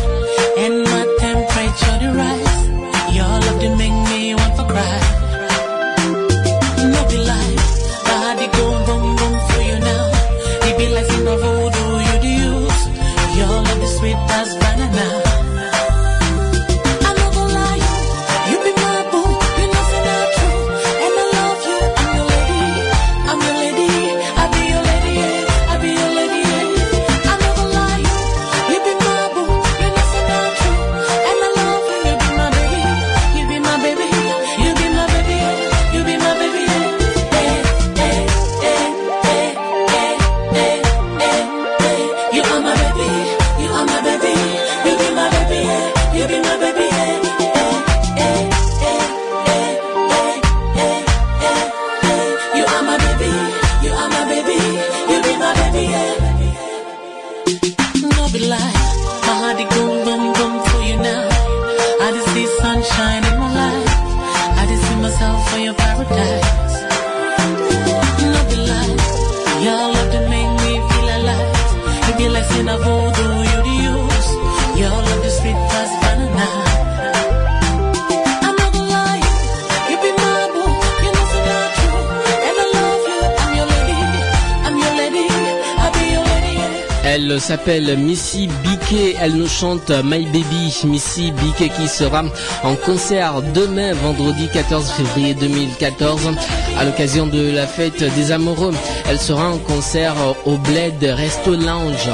[89.47, 92.24] Chante My Baby, Missy Biquet qui sera
[92.62, 96.30] en concert demain vendredi 14 février 2014
[96.78, 98.72] à l'occasion de la fête des amoureux.
[99.09, 100.14] Elle sera en concert
[100.47, 102.11] au Bled Resto Lounge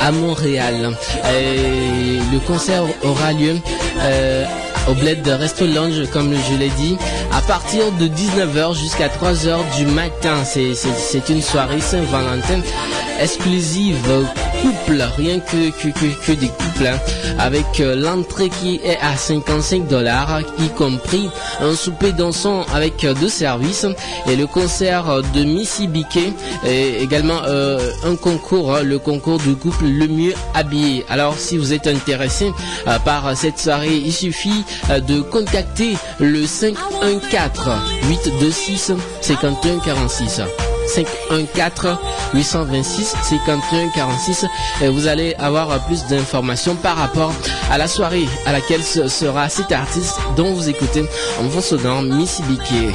[0.00, 0.96] à Montréal.
[1.32, 3.56] Et le concert aura lieu
[3.98, 4.44] euh,
[4.88, 6.96] au Bled Resto Lounge, comme je l'ai dit,
[7.32, 10.44] à partir de 19h jusqu'à 3h du matin.
[10.44, 12.60] C'est une soirée Saint-Valentin
[13.20, 14.26] exclusive
[14.64, 16.98] couple, rien que, que, que, que des couples, hein,
[17.38, 21.28] avec euh, l'entrée qui est à 55 dollars, y compris
[21.60, 23.86] un souper dansant avec euh, deux services
[24.26, 26.32] et le concert euh, de Missy Biquet
[26.66, 31.04] et également un concours, hein, le concours du couple le mieux habillé.
[31.08, 32.52] Alors si vous êtes intéressé
[33.04, 40.40] par cette soirée, il suffit de contacter le 514 826 51 46.
[40.86, 41.96] 514
[42.34, 44.46] 826 51 46
[44.82, 47.32] et vous allez avoir plus d'informations par rapport
[47.70, 51.04] à la soirée à laquelle se- sera cet artiste dont vous écoutez
[51.40, 52.92] en vous sonnant Missy Biquet.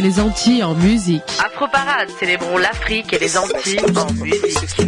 [0.00, 1.22] Et les Antilles en musique.
[1.44, 4.86] Afro Parade, célébrons l'Afrique et les Antilles en musique.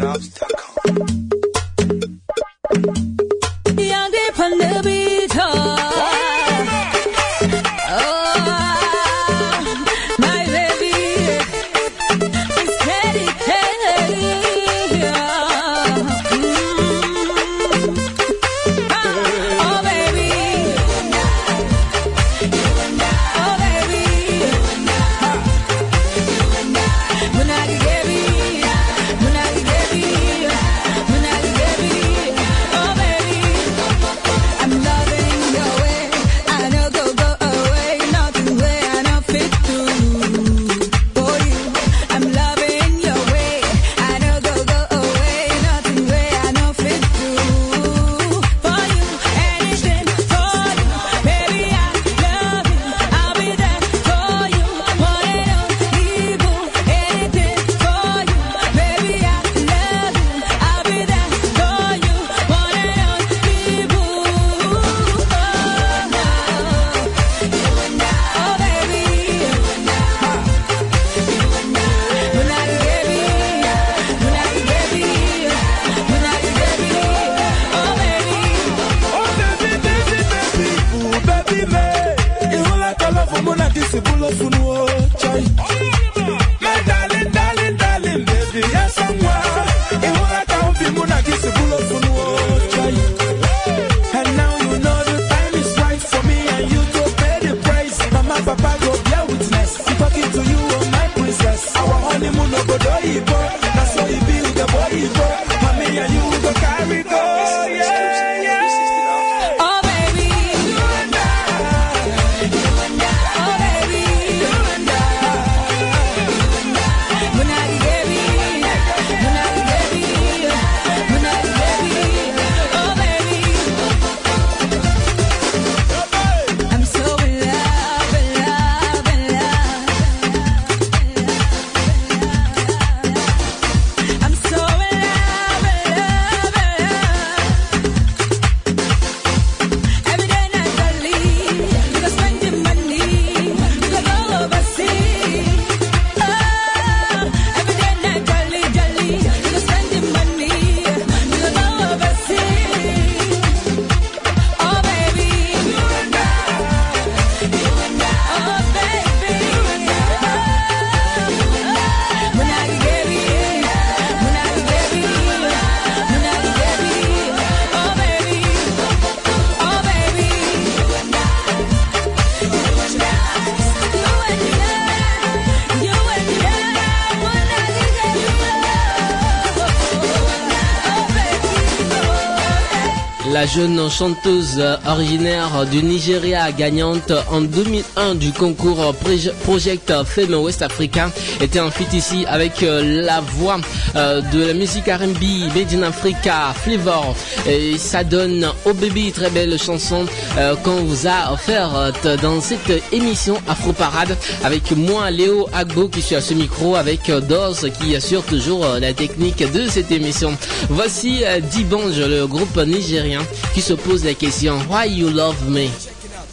[183.55, 191.11] Jeune chanteuse originaire du Nigeria, gagnante en 2001 du concours Proj- Project Femme West Africa,
[191.40, 193.59] était en fit ici avec euh, la voix
[193.96, 197.14] euh, de la musique R&B Made in Africa, Flavor.
[197.46, 200.07] Et ça donne Oh Baby, très belle chanson
[200.38, 205.88] euh, qu'on vous a offert euh, dans cette émission Afro Parade avec moi Léo Agbo
[205.88, 210.36] qui suis à ce micro avec Doz qui assure toujours la technique de cette émission.
[210.70, 213.20] Voici Dibange, le groupe nigérien
[213.53, 215.68] qui se pose la question Why you love me?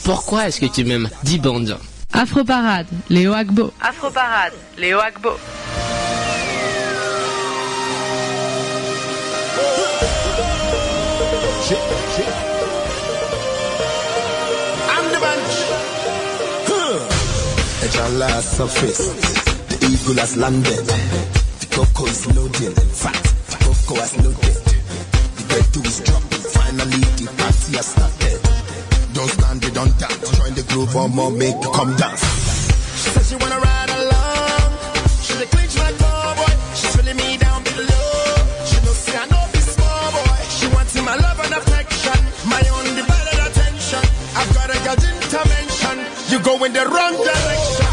[0.04, 1.10] Pourquoi est-ce que tu m'aimes?
[1.24, 1.76] Dibange.
[2.14, 3.72] Afro Parade, Léo Agbo.
[3.82, 5.32] Afro Parade, Léo Agbo.
[13.70, 15.56] I'm the bunch.
[16.68, 17.86] Huh.
[17.86, 19.14] A jala has surfaced.
[19.70, 20.86] The eagle has landed.
[21.60, 22.74] The cocoa is loaded.
[23.02, 23.14] Fat.
[23.50, 24.56] The cocoa has loaded.
[25.38, 26.44] The ghetto is dropping.
[26.58, 27.04] Finally,
[27.70, 29.14] party has started.
[29.14, 30.20] Don't stand redundant.
[30.36, 32.22] Join the groove or more, make you come dance.
[33.02, 34.70] She says she wanna ride along.
[35.22, 36.54] She the clinch like boy.
[36.76, 38.12] She's feeling me down below.
[38.66, 40.40] She knows see I know be small boy.
[40.50, 44.04] She wants my love and affection, my undivided attention.
[44.36, 45.96] I've got a girl's intervention.
[46.30, 47.89] You go in the wrong direction.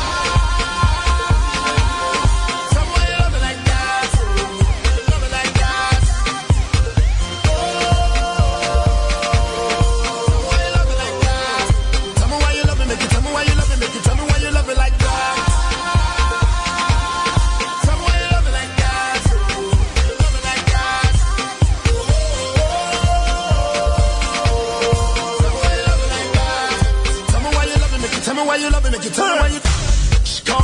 [29.18, 29.60] Me why you.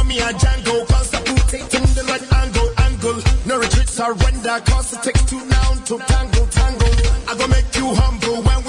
[0.05, 3.19] me a Django, constituting the right angle, angle.
[3.47, 6.87] No retreat, surrender, cause it takes two now to tango, tango.
[7.29, 8.62] I go make you humble when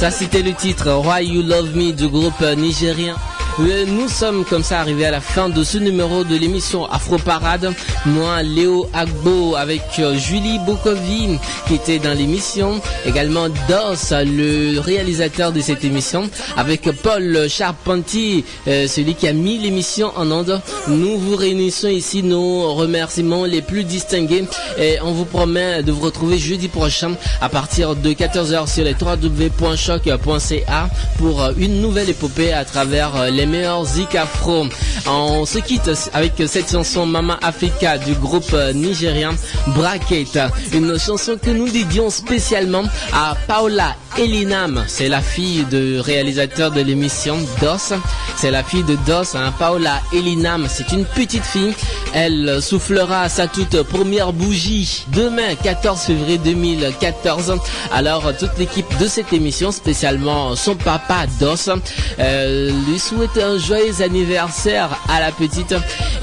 [0.00, 3.16] Ça, c'était le titre Why You Love Me du groupe euh, nigérien.
[3.60, 7.70] Nous sommes comme ça arrivés à la fin de ce numéro de l'émission Afro Parade.
[8.06, 11.38] Moi, Léo Agbo avec euh, Julie Bokovi
[11.68, 12.80] qui était dans l'émission.
[13.04, 16.30] Également Dos, le réalisateur de cette émission.
[16.56, 20.58] Avec Paul Charpentier, euh, celui qui a mis l'émission en onde.
[20.88, 24.46] Nous vous réunissons ici nos remerciements les plus distingués.
[24.78, 28.94] Et on vous promet de vous retrouver jeudi prochain à partir de 14h sur les
[28.98, 30.88] www.choc.ca
[31.18, 34.66] pour euh, une nouvelle épopée à travers les meilleurs zik afro.
[35.06, 39.30] On se quitte avec cette chanson Mama Africa du groupe euh, nigérien
[39.68, 40.38] Bracket.
[40.72, 44.84] Une chanson que nous dédions spécialement à Paola Elinam.
[44.86, 47.94] C'est la fille de réalisateur de l'émission DOS.
[48.36, 50.66] C'est la fille de DOS, hein, Paola Elinam.
[50.68, 51.74] C'est une petite fille.
[52.12, 57.56] Elle soufflera sa toute première bougie demain, 14 février 2014.
[57.92, 61.70] Alors, toute l'équipe de cette émission, spécialement son papa DOS,
[62.18, 65.74] euh, lui souhaite un joyeux anniversaire à la petite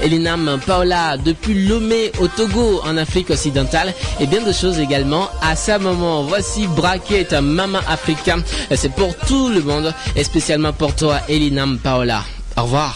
[0.02, 5.56] Elinam Paola depuis Lomé au Togo en Afrique occidentale et bien de choses également à
[5.56, 6.22] sa maman.
[6.22, 8.36] Voici Bracket Maman Africa.
[8.74, 12.22] C'est pour tout le monde et spécialement pour toi Elinam Paola.
[12.56, 12.94] Au revoir.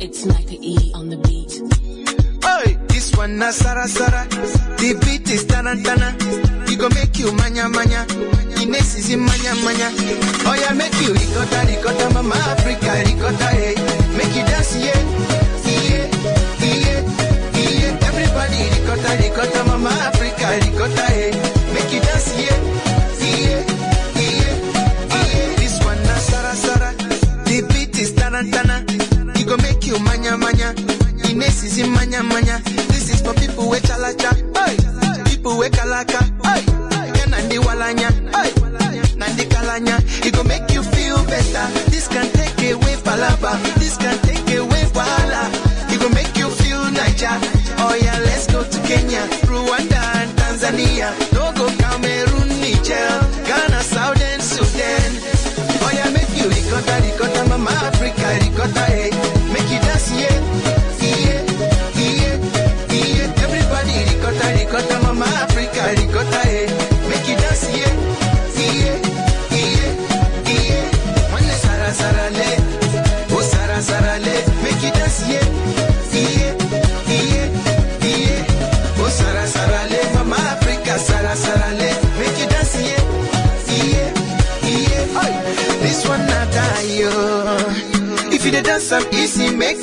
[0.00, 1.62] It's Micah E on the beat.
[2.44, 4.26] Hey, this one na Sara Sara.
[4.78, 6.55] The beat is tarantana.
[6.76, 8.04] You go make you manya manya.
[8.60, 9.88] Ines is in manya manya.
[10.44, 13.48] Oh yeah, make you ricotta ricotta, mama Africa ricotta.
[13.48, 14.12] Hey, eh.
[14.12, 14.92] make you dance yeah,
[15.64, 16.04] yeah,
[16.60, 17.00] yeah,
[17.56, 17.96] yeah.
[18.04, 21.06] Everybody ricotta ricotta, mama Africa ricotta.
[21.16, 21.72] Hey, eh.
[21.72, 22.60] make you dance yeah,
[23.24, 23.64] yeah,
[24.20, 24.52] yeah,
[25.16, 25.56] yeah.
[25.56, 26.92] This one na Sara Sara.
[27.48, 28.84] The beat is tarantana.
[29.38, 30.74] You go make you manya manya.
[31.24, 32.60] Ines is in manya manya.
[32.92, 34.36] This is for people with chalacha.
[34.52, 36.25] Hey, people with kalaka.
[39.76, 39.98] Kalanya.
[40.24, 41.66] It go make you feel better.
[41.90, 43.60] This can take away palaba.
[43.76, 45.50] This can take away wahala.
[45.92, 47.36] It go make you feel Niger.
[47.78, 51.12] Oh yeah, let's go to Kenya, Rwanda and Tanzania.
[51.30, 53.25] Togo, Cameroon, Niger,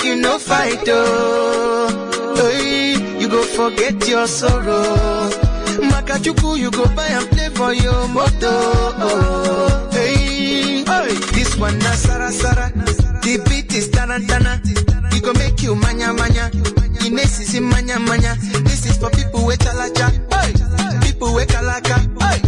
[0.03, 2.35] make you no fight, oh.
[2.35, 5.29] Hey, you go forget your sorrow.
[5.91, 8.49] Makachuku, you go buy and play for your moto.
[8.49, 12.71] Oh, hey, hey, this one na Sara Sara.
[13.21, 14.59] The beat is tarantana.
[15.13, 16.51] You go make you manya manya.
[17.05, 18.35] Ines is in manya manya.
[18.63, 20.11] This is for people with chalacha.
[20.33, 20.53] Hey,
[21.07, 21.99] people with kalaka.
[22.21, 22.39] Hey,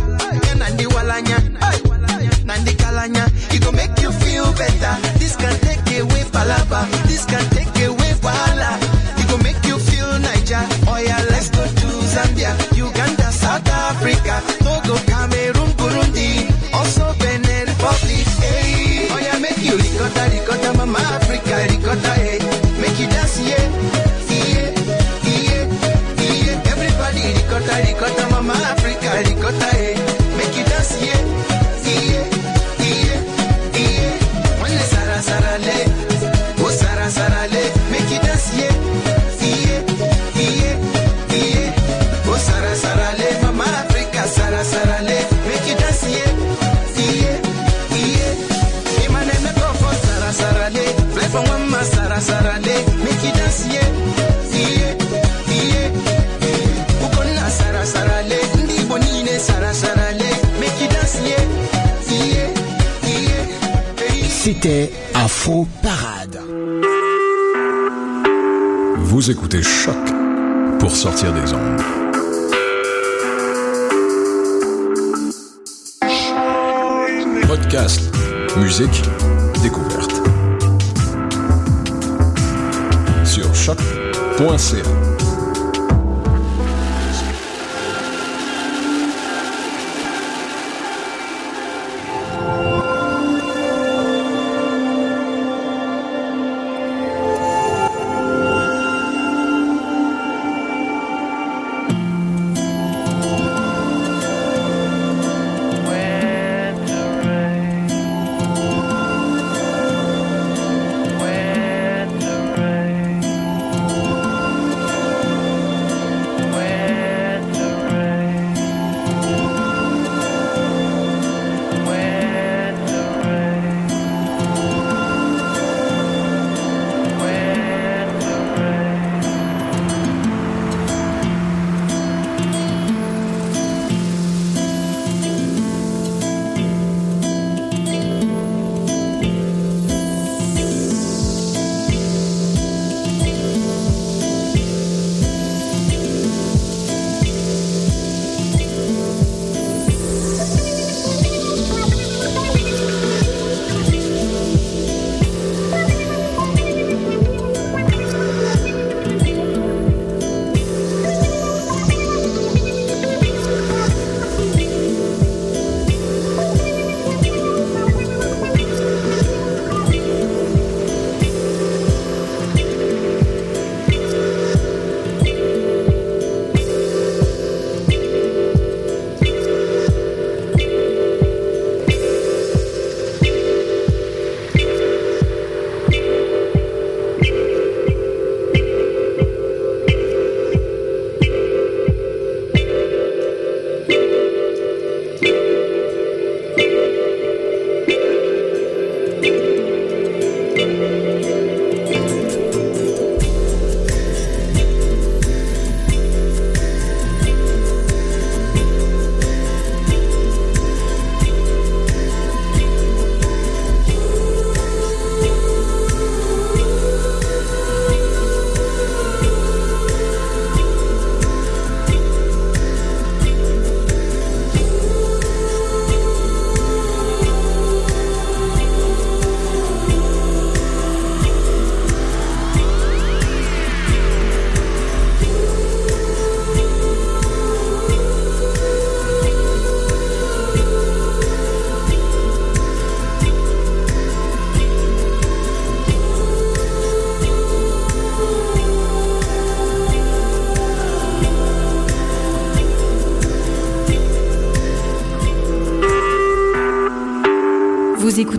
[0.47, 1.39] yeah, nandi walanya.
[1.63, 3.25] Hey, nandi kalanya.
[3.53, 4.95] It go make you feel better.
[5.19, 5.55] This can
[6.35, 6.83] palapa.
[7.07, 7.54] This can
[64.65, 66.39] C'était Afro Parade.
[68.97, 69.93] Vous écoutez Choc
[70.79, 71.81] pour sortir des ondes.
[77.47, 78.01] Podcast,
[78.57, 79.03] musique,
[79.61, 80.19] découverte.
[83.23, 85.14] Sur choc.ca.